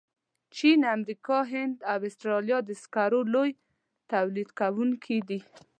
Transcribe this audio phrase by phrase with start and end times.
[0.55, 3.51] چین، امریکا، هند او استرالیا د سکرو لوی
[4.11, 5.39] تولیدونکي دي.